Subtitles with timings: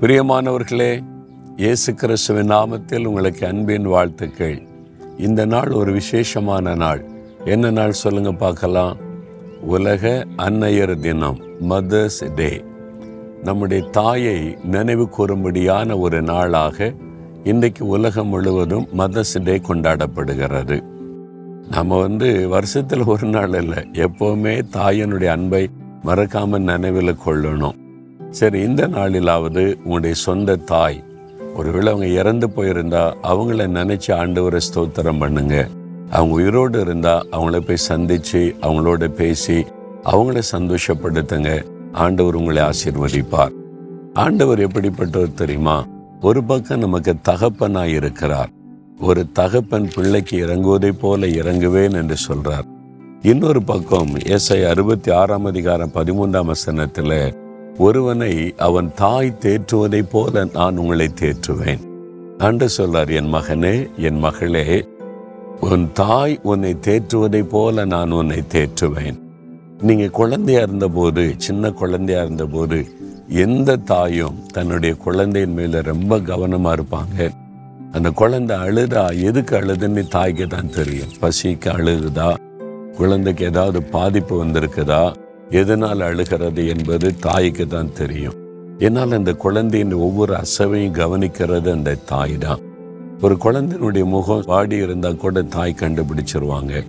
[0.00, 1.04] பிரியமானவர்களே
[1.56, 4.62] இயேசு கிறிஸ்துவின் நாமத்தில் உங்களுக்கு அன்பின் வாழ்த்துக்கள்.
[5.18, 7.04] இந்த நாள் ஒரு விசேஷமான நாள்.
[7.44, 8.96] என்ன நாள் சொல்லுங்க பார்க்கலாம்.
[9.60, 12.64] உலக அன்னையர் தினம் மதர்ஸ் டே
[13.42, 16.92] நம்முடைய தாயை நினைவு கூறும்படியான ஒரு நாளாக
[17.44, 20.82] இன்றைக்கு உலகம் முழுவதும் மதர்ஸ் டே கொண்டாடப்படுகிறது.
[21.70, 25.70] நம்ம வந்து வருஷத்தில் ஒரு நாள் இல்லை எப்போவுமே தாயனுடைய அன்பை
[26.02, 27.86] மறக்காமல் நினைவில் கொள்ளணும்.
[28.30, 31.04] சரி இந்த நாளிலாவது உங்களுடைய சொந்த தாய்
[31.54, 35.68] ஒருவேளை அவங்க இறந்து போயிருந்தா அவங்கள நினைச்சு ஆண்டவரை ஸ்தோத்திரம் பண்ணுங்க.
[36.10, 39.66] அவங்க உயிரோடு இருந்தா அவங்கள போய் சந்திச்சு அவங்களோட பேசி
[40.04, 41.64] அவங்கள சந்தோஷப்படுத்துங்க.
[41.92, 43.52] ஆண்டவர் உங்களை ஆசீர்வதிப்பார்.
[44.14, 45.86] ஆண்டவர் எப்படிப்பட்டவர் தெரியுமா?
[46.20, 48.48] ஒரு பக்கம் நமக்கு தகப்பனாய் இருக்கிறார்.
[49.00, 52.66] ஒரு தகப்பன் பிள்ளைக்கு இறங்குவதை போல இறங்குவேன் என்று சொல்றார்.
[53.22, 57.34] இன்னொரு பக்கம் எஸ்ஐ அறுபத்தி ஆறாம் அதிகாரம் பதிமூன்றாம் வசனத்துல
[57.78, 61.86] ஒருவனை அவன் தாய் தேற்றுவதைப் போல நான் உங்களை தேற்றுவேன்.
[62.38, 64.84] அன்று சொல்றார் என் மகனே என் மகளே
[65.60, 69.18] உன் தாய் உன்னை தேற்றுவதைப் போல நான் உன்னை தேற்றுவேன்.
[69.80, 72.86] நீங்க குழந்தையா இருந்தபோது சின்ன குழந்தையா இருந்தபோது
[73.28, 77.30] எந்த தாயும் தன்னுடைய குழந்தையின் மேல ரொம்ப கவனமா இருப்பாங்க.
[77.92, 81.12] அந்த குழந்தை அழுதா எதுக்கு அழுதுன்னு தாய்க்கு தான் தெரியும்.
[81.20, 82.36] பசிக்கு அழுகுதா?
[82.96, 85.14] குழந்தைக்கு ஏதாவது பாதிப்பு வந்திருக்குதா?
[85.50, 88.34] எதனால் அழுகிறது என்பது தாய்க்கு தான் தெரியும்.
[88.78, 92.60] என்னால் அந்த குழந்தையின் ஒவ்வொரு அசவையும் கவனிக்கிறது அந்த தாய் தான்.
[93.20, 96.84] ஒரு குழந்தையினுடைய முகம் வாடி இருந்தால் கூட தாய் கண்டுபிடிச்சிருவாங்க.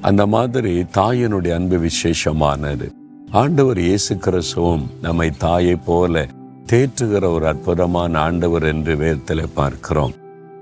[0.00, 2.90] அந்த மாதிரி தாயினுடைய அன்பு விசேஷமானது.
[3.30, 6.26] ஆண்டவர் இயேசு கிறிஸ்துவும் நம்மை தாயை போல
[6.66, 10.12] தேற்றுகிற ஒரு அற்புதமான ஆண்டவர் என்று வேதத்தில் பார்க்கிறோம்.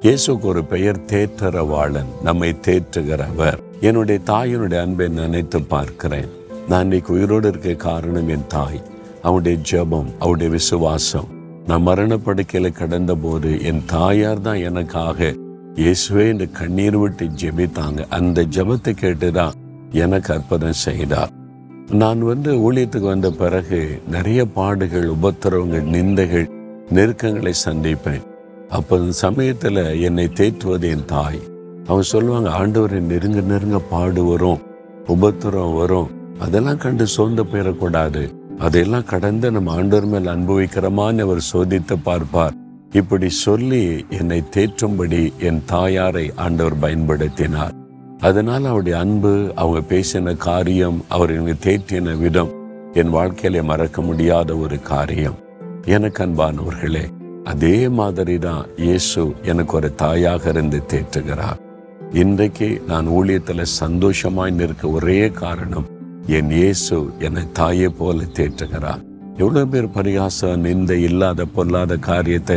[0.00, 3.58] இயேசுக்கு ஒரு பெயர் தேற்றரவாளன் நம்மை தேற்றுகிறவர்.
[3.80, 6.37] என்னுடைய தாயினுடைய அன்பை நினைத்து பார்க்கிறேன்.
[6.68, 8.82] நான் இன்னைக்கு உயிரோடு இருக்க காரணம் என் தாய்.
[9.22, 11.28] அவனுடைய ஜெபம் அவருடைய விசுவாசம்.
[11.66, 15.34] நான் மரணப்படுக்கையில் கடந்த போது என் தாயார் தான் எனக்காக
[15.74, 18.08] இயேசுவே இந்த கண்ணீர் விட்டு ஜெபித்தாங்க.
[18.08, 19.52] அந்த ஜெபத்தை கேட்டுதான்
[19.90, 21.30] எனக்கு அற்புதம் செய்தார்.
[21.90, 26.46] நான் வந்து ஊழியத்துக்கு வந்த பிறகு நிறைய பாடுகள் உபத்திரவங்கள் நிந்தைகள்
[26.90, 28.26] நெருக்கங்களை சந்திப்பேன்.
[28.68, 31.40] அப்போ சமயத்தில் என்னை தேற்றுவது என் தாய்.
[31.86, 34.62] அவன் சொல்லுவாங்க ஆண்டவரை நெருங்க நெருங்க பாடு வரும்.
[35.06, 36.17] உபத்திரம் வரும்.
[36.38, 38.22] அதெல்லாம் கண்டு சோர்ந்து போயிடக்கூடாது.
[38.58, 42.56] அதையெல்லாம் கடந்து நம்ம ஆண்டவர் மேல் அனுபவிக்கிறோமான்னு அவர் சோதித்து பார்ப்பார்.
[42.92, 47.74] இப்படி சொல்லி என்னை தேற்றும்படி என் தாயாரை ஆண்டவர் பயன்படுத்தினார்.
[48.18, 52.50] அதனால் அவருடைய அன்பு அவங்க பேசின காரியம் அவர் எனக்கு தேற்றின விதம்
[52.92, 55.38] என் வாழ்க்கையில மறக்க முடியாத ஒரு காரியம்.
[55.84, 57.04] எனக்கு அன்பானவர்களே
[57.44, 61.60] அதே மாதிரி தான் இயேசு எனக்கு ஒரு தாயாக இருந்து தேற்றுகிறார்.
[62.12, 65.88] இன்றைக்கு நான் ஊழியத்தில் சந்தோஷமாய் நிற்க ஒரே காரணம்
[66.36, 66.96] என் இயேசு
[67.26, 69.02] என்னை தாயை போல தேற்றுகிறார்.
[69.42, 72.56] எவ்வளோ பேர் பரிகாசம் நிந்த இல்லாத பொல்லாத காரியத்தை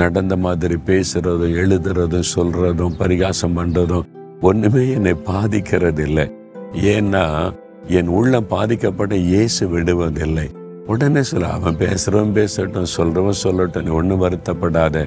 [0.00, 4.08] நடந்த மாதிரி பேசுறதும் எழுதுறதும் சொல்றதும் பரிகாசம் பண்றதும்
[4.40, 6.24] ஒண்ணுமே என்னை பாதிக்கிறது இல்லை
[6.94, 7.24] ஏன்னா
[7.98, 10.46] என் உள்ளம் பாதிக்கப்பட்ட இயேசு விடுவதில்லை.
[10.86, 15.04] உடனே சொல்ல அவன் பேசுறவன் பேசட்டும் சொல்றவன் சொல்லட்டும் நீ ஒன்றும் வருத்தப்படாத.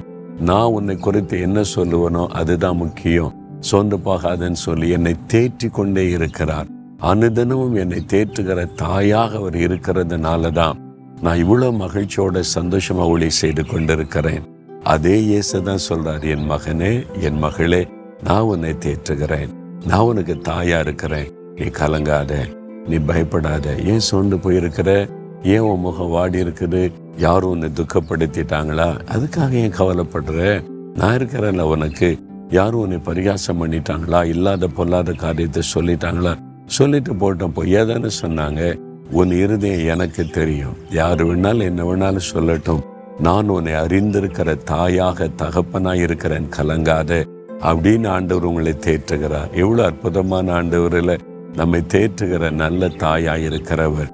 [0.48, 3.34] நான் உன்னை குறித்து என்ன சொல்லுவனோ அதுதான் முக்கியம்.
[3.60, 6.70] சோர்ந்து போகாதன்னு சொல்லி என்னை தேற்றி கொண்டே இருக்கிறார்.
[7.02, 10.78] அனுதினமும் என்னை தேற்றுகிற தாயாக அவர் இருக்கிறதுனால தான்
[11.20, 14.44] நான் இவ்வளவு மகிழ்ச்சியோட சந்தோஷமா ஒளி செய்து கொண்டிருக்கிறேன்.
[14.82, 17.88] அதே இயேசு தான் சொல்றார் என் மகனே என் மகளே
[18.22, 19.48] நான் உன்னை தேற்றுகிறேன்.
[19.86, 21.30] நான் உனக்கு தாயா இருக்கிறேன்.
[21.54, 22.48] நீ கலங்காத
[22.86, 23.74] நீ பயப்படாத.
[23.76, 25.08] ஏன் சோண்டு போயிருக்கிற?
[25.42, 26.92] ஏன் உன் முகம் வாடி இருக்குது?
[27.16, 28.98] யாரும் உன்னை துக்கப்படுத்திட்டாங்களா?
[29.14, 30.64] அதுக்காக ஏன் கவலைப்படுற?
[30.94, 32.18] நான் இருக்கிறேன்ல உனக்கு.
[32.50, 34.24] யாரும் உன்னை பரிகாசம் பண்ணிட்டாங்களா?
[34.24, 36.45] இல்லாத பொல்லாத காரியத்தை சொல்லிட்டாங்களா?
[36.66, 37.52] சொல்லிட்டு போட்டோம்.
[37.54, 38.78] பொய்யா தானே சொன்னாங்க.
[39.10, 40.76] உன் இருதயம் எனக்கு தெரியும்.
[40.90, 42.80] யார் வேணாலும் என்ன வேணாலும் சொல்லட்டும்.
[43.18, 46.48] நான் உன்னை அறிந்திருக்கிற தாயாக தகப்பனாய் இருக்கிறேன்.
[46.56, 47.24] கலங்காத.
[47.60, 49.52] அப்படின்னு ஆண்டவர் உங்களை தேற்றுகிறார்.
[49.52, 51.18] எவ்வளோ அற்புதமான ஆண்டவரில்
[51.54, 54.10] நம்மை தேற்றுகிற நல்ல தாயாக இருக்கிறவர்.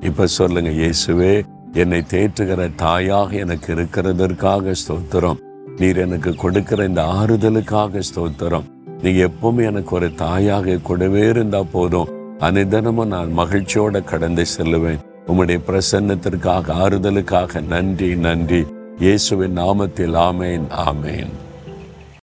[0.00, 5.36] இப்ப சொல்லுங்க இயேசுவே என்னை தேற்றுகிற தாயாக எனக்கு இருக்கிறதற்காக ஸ்தோத்திரம்.
[5.76, 8.62] நீர் எனக்கு கொடுக்கிற இந்த ஆறுதலுக்காக ஸ்தோத்திரம்.
[9.02, 12.08] நீங்க எப்பவுமே எனக்கு ஒரு தாயாக கூடவே இருந்தா போதும்.
[12.38, 14.98] அனைதனமும் நான் மகிழ்ச்சியோட கடந்து செல்லுவேன்.
[15.26, 18.66] உம்முடைய பிரசன்னத்திற்காக ஆறுதலுக்காக நன்றி நன்றி.
[18.98, 21.43] இயேசுவின் நாமத்தில் ஆமேன் ஆமேன்.